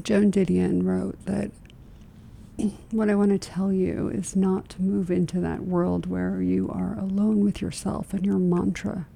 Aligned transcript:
Joan 0.00 0.30
Didion 0.30 0.84
wrote 0.84 1.24
that 1.26 1.50
what 2.90 3.10
I 3.10 3.14
want 3.14 3.30
to 3.30 3.38
tell 3.38 3.72
you 3.72 4.08
is 4.08 4.36
not 4.36 4.68
to 4.70 4.82
move 4.82 5.10
into 5.10 5.40
that 5.40 5.64
world 5.64 6.06
where 6.06 6.40
you 6.40 6.68
are 6.70 6.96
alone 6.98 7.40
with 7.40 7.60
yourself 7.60 8.12
and 8.12 8.24
your 8.24 8.38
mantra 8.38 9.06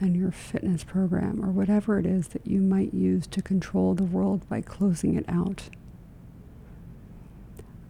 and 0.00 0.16
your 0.16 0.32
fitness 0.32 0.82
program 0.82 1.44
or 1.44 1.50
whatever 1.50 1.98
it 1.98 2.06
is 2.06 2.28
that 2.28 2.46
you 2.46 2.60
might 2.60 2.94
use 2.94 3.26
to 3.28 3.42
control 3.42 3.94
the 3.94 4.04
world 4.04 4.48
by 4.48 4.60
closing 4.60 5.14
it 5.14 5.24
out. 5.28 5.68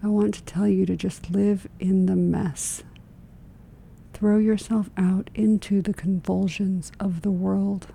I 0.02 0.08
want 0.08 0.34
to 0.34 0.42
tell 0.42 0.66
you 0.66 0.84
to 0.86 0.96
just 0.96 1.30
live 1.30 1.68
in 1.78 2.06
the 2.06 2.16
mess. 2.16 2.82
Throw 4.12 4.38
yourself 4.38 4.90
out 4.96 5.30
into 5.34 5.80
the 5.80 5.94
convulsions 5.94 6.92
of 6.98 7.22
the 7.22 7.30
world. 7.30 7.86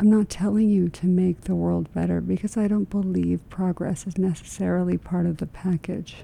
I'm 0.00 0.10
not 0.10 0.28
telling 0.28 0.68
you 0.68 0.88
to 0.88 1.06
make 1.06 1.42
the 1.42 1.54
world 1.54 1.92
better 1.94 2.20
because 2.20 2.56
I 2.56 2.66
don't 2.66 2.90
believe 2.90 3.48
progress 3.48 4.06
is 4.06 4.18
necessarily 4.18 4.98
part 4.98 5.24
of 5.24 5.36
the 5.36 5.46
package. 5.46 6.16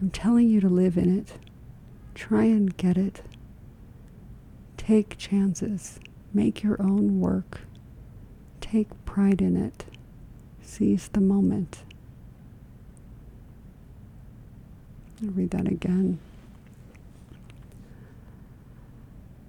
I'm 0.00 0.10
telling 0.10 0.48
you 0.48 0.60
to 0.60 0.68
live 0.68 0.96
in 0.96 1.18
it. 1.18 1.32
Try 2.14 2.44
and 2.44 2.76
get 2.76 2.96
it. 2.96 3.22
Take 4.76 5.18
chances. 5.18 5.98
Make 6.32 6.62
your 6.62 6.80
own 6.80 7.20
work. 7.20 7.62
Take 8.60 9.04
pride 9.04 9.42
in 9.42 9.56
it. 9.56 9.84
Seize 10.62 11.08
the 11.08 11.20
moment. 11.20 11.82
I'll 15.22 15.30
read 15.30 15.50
that 15.50 15.66
again. 15.66 16.20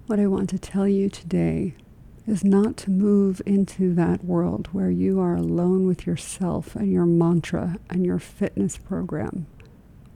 What 0.06 0.18
I 0.18 0.26
want 0.26 0.50
to 0.50 0.58
tell 0.58 0.88
you 0.88 1.08
today 1.08 1.74
is 2.26 2.44
not 2.44 2.76
to 2.76 2.90
move 2.90 3.42
into 3.44 3.94
that 3.94 4.24
world 4.24 4.68
where 4.72 4.90
you 4.90 5.18
are 5.20 5.34
alone 5.34 5.86
with 5.86 6.06
yourself 6.06 6.76
and 6.76 6.92
your 6.92 7.06
mantra 7.06 7.76
and 7.90 8.06
your 8.06 8.18
fitness 8.18 8.76
program 8.76 9.46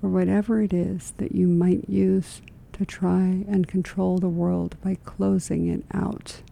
or 0.03 0.11
whatever 0.11 0.63
it 0.63 0.73
is 0.73 1.13
that 1.19 1.33
you 1.33 1.49
might 1.49 1.89
use 1.89 2.43
to 2.73 2.85
try 2.85 3.45
and 3.49 3.67
control 3.67 4.19
the 4.19 4.29
world 4.29 4.77
by 4.83 4.97
closing 5.05 5.69
it 5.69 5.83
out. 5.93 6.43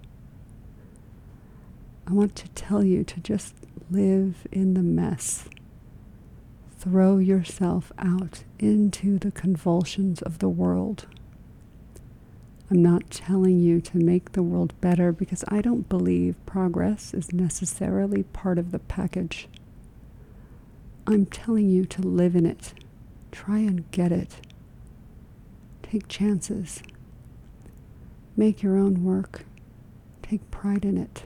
I 2.07 2.13
want 2.13 2.35
to 2.37 2.49
tell 2.51 2.83
you 2.83 3.05
to 3.05 3.21
just 3.21 3.55
live 3.91 4.47
in 4.51 4.75
the 4.75 4.83
mess. 4.83 5.49
Throw 6.79 7.19
yourself 7.19 7.93
out 7.99 8.45
into 8.59 9.19
the 9.19 9.31
convulsions 9.31 10.21
of 10.23 10.39
the 10.39 10.49
world. 10.49 11.07
I'm 12.75 12.83
not 12.83 13.09
telling 13.09 13.61
you 13.61 13.81
to 13.83 13.99
make 13.99 14.33
the 14.33 14.43
world 14.43 14.75
better 14.81 15.13
because 15.13 15.45
I 15.47 15.61
don't 15.61 15.89
believe 15.89 16.35
progress 16.45 17.15
is 17.15 17.33
necessarily 17.33 18.25
part 18.25 18.59
of 18.59 18.73
the 18.73 18.81
package. 18.81 19.47
I'm 21.07 21.25
telling 21.25 21.71
you 21.71 21.85
to 21.85 22.03
live 22.03 22.35
in 22.35 22.45
it. 22.45 22.75
Try 23.31 23.59
and 23.59 23.89
get 23.93 24.11
it. 24.11 24.41
Take 25.85 26.09
chances. 26.09 26.83
Make 28.37 28.61
your 28.65 28.77
own 28.77 29.05
work. 29.05 29.45
Take 30.23 30.51
pride 30.51 30.85
in 30.85 30.99
it. 30.99 31.23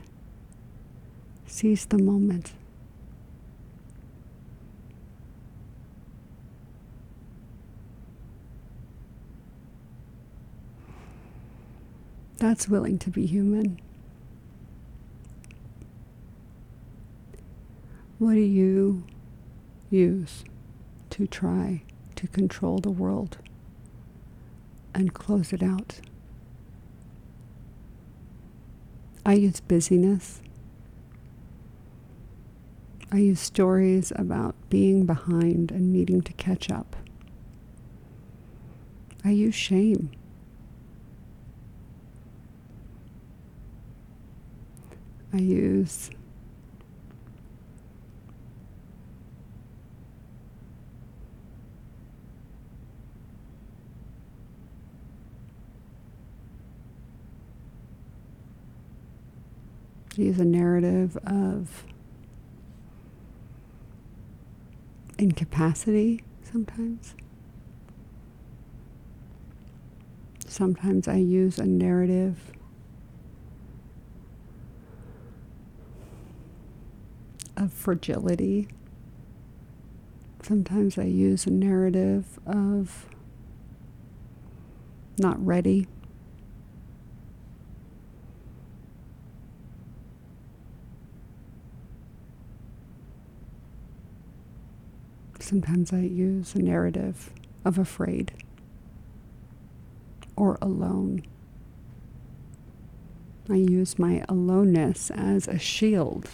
Seize 1.47 1.87
the 1.87 1.97
moment. 1.97 2.53
That's 12.39 12.69
willing 12.69 12.97
to 12.99 13.09
be 13.09 13.25
human. 13.25 13.81
What 18.17 18.33
do 18.33 18.39
you 18.39 19.03
use 19.89 20.45
to 21.09 21.27
try 21.27 21.83
to 22.15 22.27
control 22.27 22.79
the 22.79 22.91
world 22.91 23.37
and 24.93 25.13
close 25.13 25.51
it 25.51 25.61
out? 25.61 25.99
I 29.25 29.33
use 29.33 29.59
busyness. 29.59 30.41
I 33.11 33.17
use 33.17 33.41
stories 33.41 34.13
about 34.15 34.55
being 34.69 35.05
behind 35.05 35.71
and 35.71 35.91
needing 35.91 36.21
to 36.21 36.33
catch 36.33 36.71
up. 36.71 36.95
I 39.25 39.31
use 39.31 39.55
shame. 39.55 40.11
I 45.31 45.37
use 45.37 46.09
use 60.15 60.39
a 60.39 60.45
narrative 60.45 61.15
of 61.25 61.85
incapacity 65.17 66.23
sometimes. 66.43 67.15
Sometimes 70.47 71.07
I 71.07 71.15
use 71.15 71.57
a 71.57 71.65
narrative 71.65 72.51
of 77.69 77.73
fragility. 77.73 78.67
Sometimes 80.41 80.97
I 80.97 81.03
use 81.03 81.45
a 81.45 81.51
narrative 81.51 82.39
of 82.47 83.05
not 85.19 85.43
ready. 85.45 85.87
Sometimes 95.39 95.93
I 95.93 95.99
use 95.99 96.55
a 96.55 96.59
narrative 96.59 97.31
of 97.63 97.77
afraid 97.77 98.31
or 100.35 100.57
alone. 100.59 101.21
I 103.47 103.55
use 103.55 103.99
my 103.99 104.23
aloneness 104.27 105.11
as 105.11 105.47
a 105.47 105.59
shield 105.59 106.29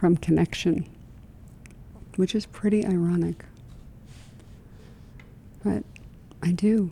from 0.00 0.16
connection, 0.16 0.88
which 2.16 2.34
is 2.34 2.46
pretty 2.46 2.86
ironic. 2.86 3.44
But 5.62 5.84
I 6.42 6.52
do. 6.52 6.90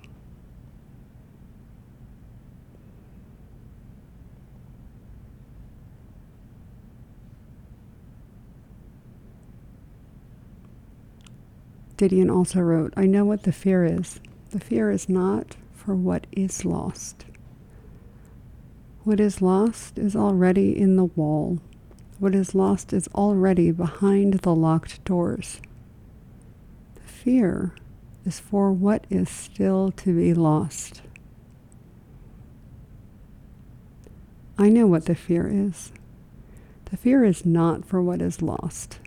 Didion 11.96 12.30
also 12.30 12.60
wrote, 12.60 12.92
I 12.94 13.06
know 13.06 13.24
what 13.24 13.44
the 13.44 13.52
fear 13.52 13.86
is. 13.86 14.20
The 14.50 14.60
fear 14.60 14.90
is 14.90 15.08
not 15.08 15.56
for 15.72 15.94
what 15.94 16.26
is 16.30 16.66
lost. 16.66 17.24
What 19.04 19.18
is 19.18 19.40
lost 19.40 19.98
is 19.98 20.14
already 20.14 20.78
in 20.78 20.96
the 20.96 21.06
wall. 21.06 21.58
What 22.18 22.34
is 22.34 22.52
lost 22.52 22.92
is 22.92 23.08
already 23.14 23.70
behind 23.70 24.34
the 24.34 24.54
locked 24.54 25.04
doors. 25.04 25.60
The 26.96 27.02
fear 27.02 27.74
is 28.24 28.40
for 28.40 28.72
what 28.72 29.06
is 29.08 29.30
still 29.30 29.92
to 29.92 30.16
be 30.16 30.34
lost. 30.34 31.02
I 34.58 34.68
know 34.68 34.88
what 34.88 35.04
the 35.04 35.14
fear 35.14 35.48
is. 35.48 35.92
The 36.86 36.96
fear 36.96 37.22
is 37.22 37.46
not 37.46 37.84
for 37.84 38.02
what 38.02 38.20
is 38.20 38.42
lost. 38.42 38.98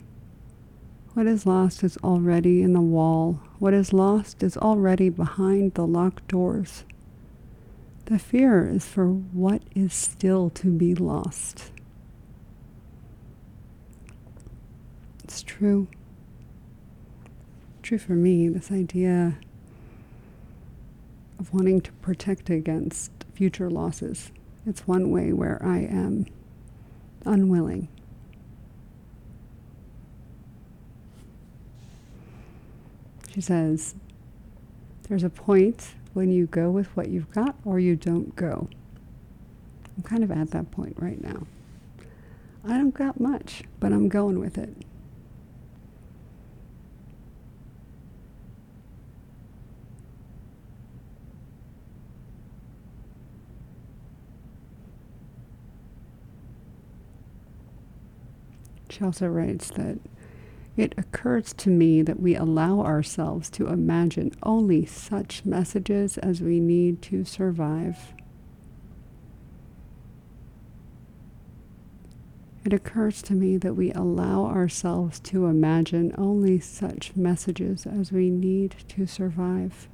What 1.14 1.28
is 1.28 1.46
lost 1.46 1.84
is 1.84 1.98
already 1.98 2.62
in 2.62 2.72
the 2.72 2.80
wall. 2.80 3.42
What 3.60 3.74
is 3.74 3.92
lost 3.92 4.42
is 4.42 4.56
already 4.56 5.10
behind 5.10 5.74
the 5.74 5.86
locked 5.86 6.30
doors. 6.30 6.86
The 8.06 8.18
fear 8.18 8.66
is 8.66 8.86
for 8.88 9.10
what 9.10 9.64
is 9.76 9.94
still 9.94 10.50
to 10.52 10.68
be 10.68 10.96
lost. 10.96 11.72
It's 15.24 15.44
true. 15.44 15.88
True 17.82 17.98
for 17.98 18.14
me, 18.14 18.48
this 18.48 18.72
idea 18.72 19.38
of 21.40 21.54
wanting 21.54 21.82
to 21.82 21.92
protect 21.94 22.50
against 22.50 23.12
future 23.34 23.70
losses. 23.70 24.32
It's 24.66 24.88
one 24.88 25.10
way 25.10 25.34
where 25.34 25.60
I 25.64 25.80
am 25.80 26.28
unwilling. 27.26 27.88
She 33.34 33.42
says, 33.42 33.96
There's 35.08 35.24
a 35.24 35.30
point 35.30 35.96
when 36.14 36.32
you 36.32 36.46
go 36.48 36.70
with 36.70 36.96
what 36.96 37.10
you've 37.10 37.32
got 37.32 37.56
or 37.66 37.80
you 37.80 37.96
don't 37.96 38.36
go. 38.36 38.70
I'm 39.98 40.04
kind 40.04 40.24
of 40.24 40.32
at 40.32 40.52
that 40.52 40.72
point 40.72 40.96
right 41.00 41.22
now. 41.24 41.48
I 42.64 42.78
don't 42.78 42.94
got 42.94 43.20
much, 43.20 43.64
but 43.80 43.92
I'm 43.92 44.10
going 44.10 44.40
with 44.40 44.58
it. 44.58 44.76
She 58.92 59.04
also 59.04 59.28
writes 59.28 59.70
that 59.72 60.00
it 60.76 60.94
occurs 60.98 61.54
to 61.54 61.70
me 61.70 62.02
that 62.02 62.20
we 62.20 62.36
allow 62.36 62.82
ourselves 62.82 63.50
to 63.52 63.68
imagine 63.68 64.32
only 64.44 64.86
such 64.86 65.46
messages 65.46 66.18
as 66.18 66.42
we 66.42 66.60
need 66.60 67.02
to 67.04 67.24
survive. 67.24 68.14
It 72.64 72.74
occurs 72.74 73.22
to 73.24 73.34
me 73.34 73.58
that 73.58 73.74
we 73.74 73.92
allow 73.92 74.46
ourselves 74.46 75.20
to 75.22 75.48
imagine 75.48 76.14
only 76.18 76.60
such 76.60 77.16
messages 77.16 77.88
as 77.88 78.12
we 78.12 78.30
need 78.30 78.76
to 78.90 79.08
survive. 79.08 79.88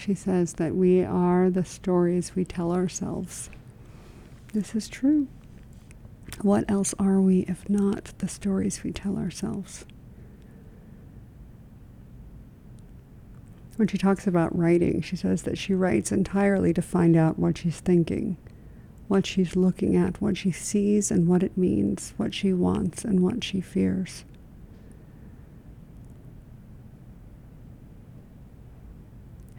She 0.00 0.14
says 0.14 0.54
that 0.54 0.74
we 0.74 1.04
are 1.04 1.50
the 1.50 1.62
stories 1.62 2.34
we 2.34 2.46
tell 2.46 2.72
ourselves. 2.72 3.50
This 4.54 4.74
is 4.74 4.88
true. 4.88 5.28
What 6.40 6.64
else 6.70 6.94
are 6.98 7.20
we 7.20 7.40
if 7.40 7.68
not 7.68 8.14
the 8.16 8.26
stories 8.26 8.82
we 8.82 8.92
tell 8.92 9.18
ourselves? 9.18 9.84
When 13.76 13.88
she 13.88 13.98
talks 13.98 14.26
about 14.26 14.56
writing, 14.58 15.02
she 15.02 15.16
says 15.16 15.42
that 15.42 15.58
she 15.58 15.74
writes 15.74 16.10
entirely 16.10 16.72
to 16.72 16.80
find 16.80 17.14
out 17.14 17.38
what 17.38 17.58
she's 17.58 17.80
thinking, 17.80 18.38
what 19.06 19.26
she's 19.26 19.54
looking 19.54 19.96
at, 19.96 20.18
what 20.18 20.38
she 20.38 20.50
sees 20.50 21.10
and 21.10 21.28
what 21.28 21.42
it 21.42 21.58
means, 21.58 22.14
what 22.16 22.32
she 22.32 22.54
wants 22.54 23.04
and 23.04 23.20
what 23.20 23.44
she 23.44 23.60
fears. 23.60 24.24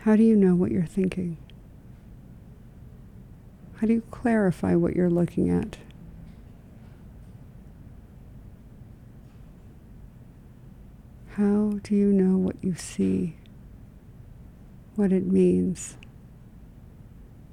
How 0.03 0.15
do 0.15 0.23
you 0.23 0.35
know 0.35 0.55
what 0.55 0.71
you're 0.71 0.83
thinking? 0.83 1.37
How 3.75 3.85
do 3.85 3.93
you 3.93 4.01
clarify 4.09 4.73
what 4.73 4.95
you're 4.95 5.11
looking 5.11 5.51
at? 5.51 5.77
How 11.33 11.79
do 11.83 11.95
you 11.95 12.11
know 12.11 12.35
what 12.37 12.55
you 12.61 12.73
see? 12.73 13.35
What 14.95 15.13
it 15.13 15.27
means? 15.27 15.97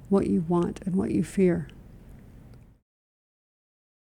What 0.09 0.25
you 0.25 0.43
want 0.47 0.81
and 0.87 0.95
what 0.95 1.11
you 1.11 1.23
fear? 1.23 1.67